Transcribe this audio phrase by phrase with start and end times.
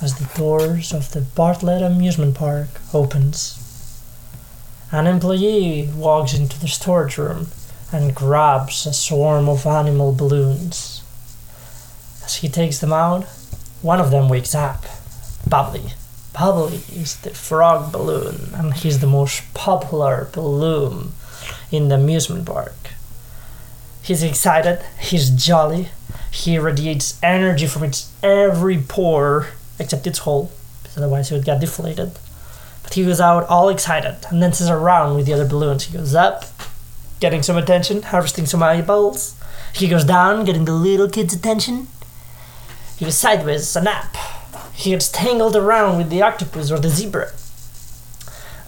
[0.00, 3.62] as the doors of the Bartlet amusement park opens.
[4.92, 7.48] An employee walks into the storage room
[7.92, 11.02] and grabs a swarm of animal balloons.
[12.24, 13.24] As he takes them out,
[13.82, 14.84] one of them wakes up.
[15.48, 15.92] Bubbly.
[16.32, 21.12] Bubbly is the frog balloon, and he's the most popular balloon
[21.70, 22.90] in the amusement park.
[24.02, 25.88] He's excited, he's jolly,
[26.30, 29.48] he radiates energy from its every pore
[29.78, 30.50] except its hole,
[30.82, 32.12] because otherwise he would get deflated.
[32.82, 35.84] But he goes out all excited and then dances around with the other balloons.
[35.84, 36.44] He goes up,
[37.18, 39.34] getting some attention, harvesting some eyeballs.
[39.72, 41.88] He goes down, getting the little kids' attention.
[42.96, 44.16] He goes sideways, a nap.
[44.72, 47.32] He gets tangled around with the octopus or the zebra.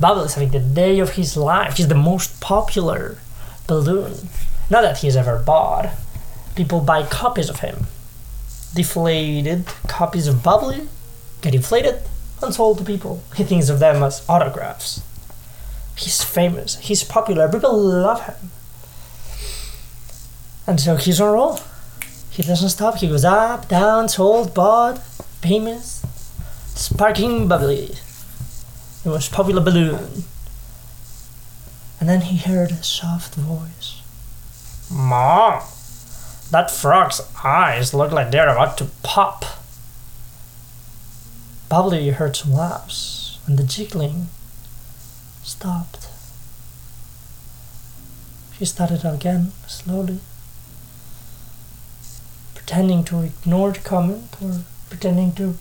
[0.00, 1.76] Bubble is having the day of his life.
[1.76, 3.18] He's the most popular
[3.66, 4.28] balloon.
[4.70, 5.90] Not that he's ever bought.
[6.54, 7.86] People buy copies of him.
[8.76, 10.86] Deflated copies of Bubbly
[11.40, 12.02] get inflated
[12.42, 13.22] and sold to people.
[13.34, 15.02] He thinks of them as autographs.
[15.96, 16.76] He's famous.
[16.78, 17.48] He's popular.
[17.48, 18.50] People love him.
[20.66, 21.60] And so he's on roll.
[22.30, 22.96] He doesn't stop.
[22.98, 24.98] He goes up, down, sold, bought,
[25.40, 26.04] famous,
[26.74, 27.94] sparking bubbly.
[29.04, 30.24] The most popular balloon.
[31.98, 34.02] And then he heard a soft voice.
[34.90, 35.62] Mom,
[36.50, 39.44] that frog's eyes look like they're about to pop.
[41.68, 44.28] Bubbly heard some laughs, and the jiggling
[45.42, 46.08] stopped.
[48.56, 50.20] She started again, slowly,
[52.54, 55.56] pretending to ignore the comment or pretending to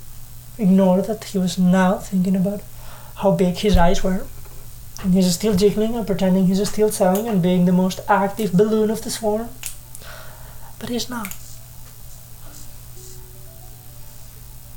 [0.58, 2.62] ignore that he was now thinking about
[3.16, 4.26] how big his eyes were.
[5.04, 8.90] And he's still jiggling and pretending he's still selling and being the most active balloon
[8.90, 9.50] of the swarm.
[10.86, 11.34] But he's not.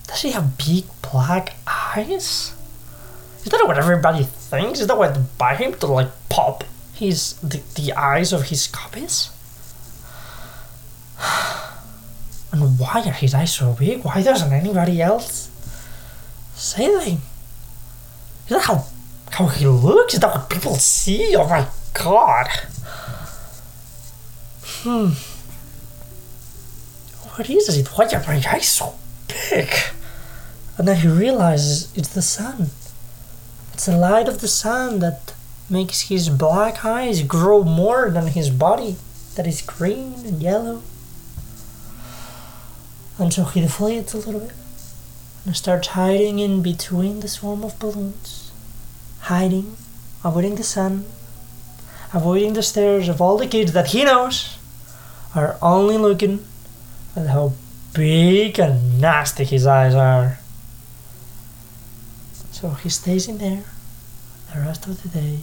[0.06, 2.54] Does he have big black eyes?
[3.44, 4.80] Is that what everybody thinks?
[4.80, 6.64] Is that why they buy him to like pop
[6.94, 9.28] his the, the eyes of his copies?
[12.52, 14.02] And why are his eyes so big?
[14.02, 15.50] Why doesn't anybody else
[16.54, 17.20] say anything?
[18.44, 18.86] Is that how
[19.32, 20.14] how he looks?
[20.14, 21.36] Is that what people see?
[21.36, 22.48] Oh my god.
[24.80, 25.12] Hmm.
[27.38, 27.86] What is it?
[27.96, 28.94] Why are my eyes so
[29.28, 29.72] big?
[30.76, 32.70] And then he realizes it's the sun.
[33.72, 35.34] It's the light of the sun that
[35.70, 38.96] makes his black eyes grow more than his body
[39.36, 40.82] that is green and yellow.
[43.20, 44.58] And so he deflates a little bit
[45.46, 48.50] and starts hiding in between the swarm of balloons.
[49.30, 49.76] Hiding,
[50.24, 51.04] avoiding the sun,
[52.12, 54.58] avoiding the stares of all the kids that he knows
[55.36, 56.44] are only looking
[57.16, 57.52] at how
[57.94, 60.38] big and nasty his eyes are.
[62.52, 63.64] So he stays in there
[64.52, 65.40] the rest of the day,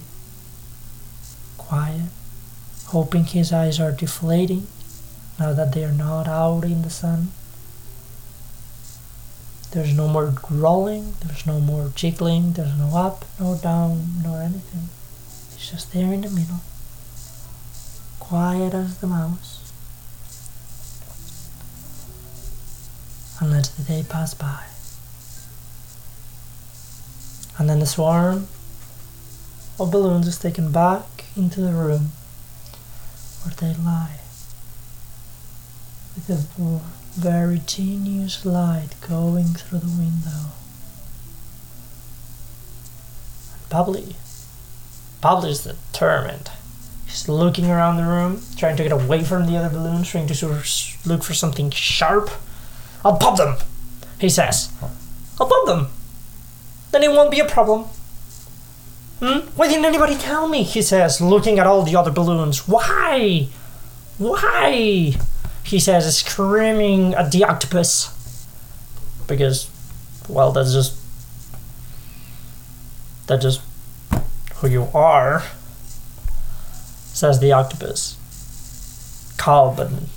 [1.57, 2.09] quiet,
[2.87, 4.67] hoping his eyes are deflating
[5.39, 7.29] now that they are not out in the sun.
[9.71, 14.89] There's no more growling, there's no more jiggling, there's no up, no down, nor anything.
[15.53, 16.61] It's just there in the middle,
[18.19, 19.64] quiet as the mouse.
[23.39, 24.63] And lets the day pass by.
[27.57, 28.47] And then the swarm
[29.79, 32.11] of balloons is taken back into the room
[33.43, 34.19] where they lie
[36.15, 40.51] with a very genius light going through the window.
[43.53, 44.15] And Bubbly,
[45.49, 46.51] is determined.
[47.05, 50.63] He's looking around the room, trying to get away from the other balloons, trying to
[51.05, 52.29] look for something sharp.
[53.05, 53.55] I'll pop them,
[54.19, 54.71] he says.
[55.39, 55.87] I'll pop them.
[56.91, 57.83] Then it won't be a problem.
[59.19, 59.47] Hmm?
[59.55, 60.63] Why didn't anybody tell me?
[60.63, 62.67] He says, looking at all the other balloons.
[62.67, 63.47] Why?
[64.17, 65.13] Why?
[65.63, 68.11] He says, screaming at the octopus.
[69.27, 69.69] Because,
[70.27, 70.99] well, that's just.
[73.27, 73.61] That's just
[74.55, 75.43] who you are,
[77.13, 78.17] says the octopus.
[79.37, 80.09] Calm and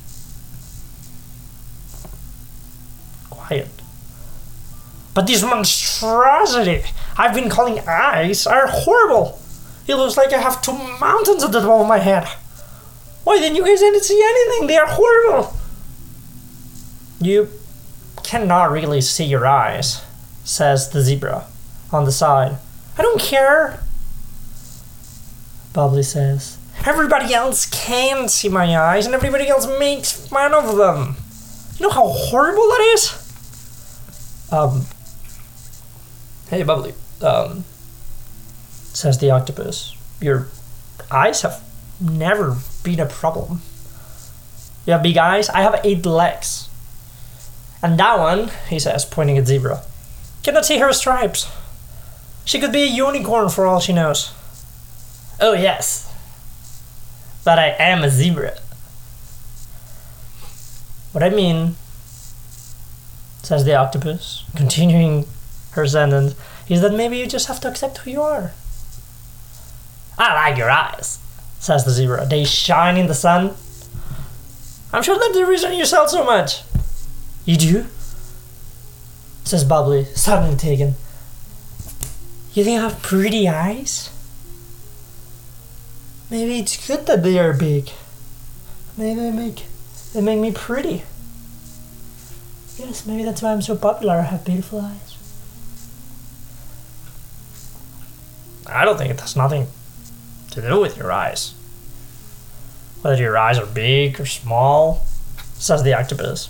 [5.15, 6.85] But this monstrosity
[7.19, 9.41] I've been calling eyes are horrible.
[9.89, 12.29] It looks like I have two mountains at the top of my head.
[13.25, 14.69] Why didn't you guys didn't see anything?
[14.69, 15.56] They are horrible.
[17.21, 17.49] You
[18.23, 20.05] cannot really see your eyes,
[20.45, 21.47] says the zebra
[21.91, 22.59] on the side.
[22.97, 23.81] I don't care.
[25.73, 26.59] Bubbly says.
[26.87, 31.17] Everybody else can see my eyes and everybody else makes fun of them.
[31.79, 33.28] You know how horrible that is?
[34.50, 34.87] Um,
[36.50, 37.65] Hey, Bubbly, um,
[38.95, 39.95] says the octopus.
[40.19, 40.49] Your
[41.11, 41.62] eyes have
[42.00, 43.61] never been a problem.
[44.87, 46.71] You have big eyes, I have eight legs.
[47.83, 49.83] And that one, he says, pointing at Zebra,
[50.43, 51.50] cannot see her stripes.
[52.47, 54.33] She could be a unicorn for all she knows.
[55.39, 56.11] Oh, yes.
[57.45, 58.56] But I am a zebra.
[61.12, 61.77] What I mean,
[63.49, 65.27] says the octopus, continuing
[65.71, 66.35] her sentence,
[66.69, 68.53] is that maybe you just have to accept who you are.
[70.19, 71.19] I like your eyes,
[71.59, 72.27] says the zebra.
[72.27, 73.55] They shine in the sun.
[74.93, 76.62] I'm sure that's the reason you sell so much.
[77.47, 77.87] You do?
[79.45, 80.89] says Bubbly, suddenly taken.
[82.53, 84.11] You think I have pretty eyes?
[86.31, 87.89] Maybe it's good that they are big.
[88.99, 89.65] Maybe they make
[90.12, 91.05] they make me pretty.
[92.79, 94.15] Yes, maybe that's why I'm so popular.
[94.15, 95.17] I have beautiful eyes.
[98.71, 99.67] I don't think it has nothing
[100.53, 101.55] to do with your eyes.
[103.03, 105.05] Whether your eyes are big or small,
[105.55, 106.47] says the octopus,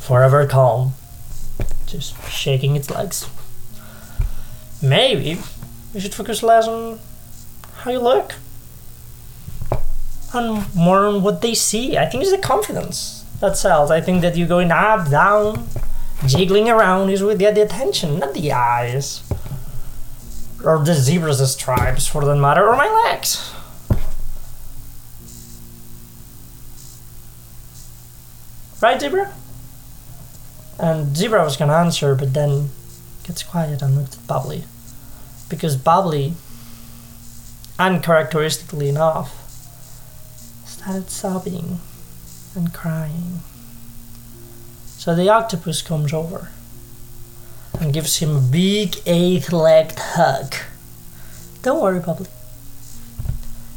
[0.00, 0.94] forever calm,
[1.86, 3.28] just shaking its legs.
[4.82, 5.38] Maybe
[5.94, 6.98] you should focus less on
[7.78, 8.34] how you look
[10.34, 11.96] and more on what they see.
[11.96, 13.90] I think it's the confidence that sells.
[13.90, 15.68] I think that you going up, down,
[16.26, 19.22] jiggling around is with the, the attention, not the eyes.
[20.64, 23.52] Or the zebra's stripes for that matter, or my legs.
[28.80, 29.32] Right, Zebra?
[30.78, 32.70] And Zebra was gonna answer, but then
[33.24, 34.64] gets quiet and looked at Bubbly.
[35.48, 36.34] Because Bubbly,
[37.78, 39.42] uncharacteristically enough,
[40.66, 41.80] started sobbing
[42.56, 43.40] and crying.
[44.86, 46.50] So the octopus comes over
[47.80, 50.54] and gives him a big eight legged hug.
[51.62, 52.28] Don't worry, Bubbly.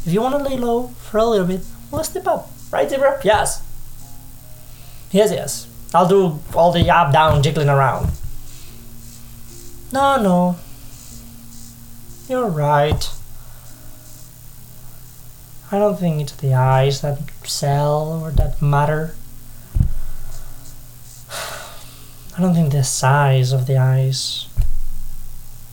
[0.06, 1.62] If you want to lay low for a little bit,
[1.92, 2.50] we'll step up.
[2.72, 3.20] Right, Zebra?
[3.24, 3.62] Yes.
[5.12, 5.68] Yes, yes.
[5.94, 8.12] I'll do all the up down jiggling around.
[9.92, 10.56] No, no.
[12.28, 13.10] You're right.
[15.72, 19.14] I don't think it's the eyes that sell or that matter.
[22.38, 24.48] I don't think the size of the eyes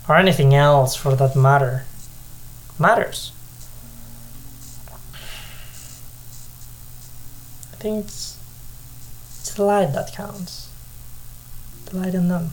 [0.07, 1.85] or anything else for that matter
[2.79, 3.33] matters.
[7.73, 8.37] I think it's,
[9.41, 10.69] it's the light that counts.
[11.87, 12.51] The light in them.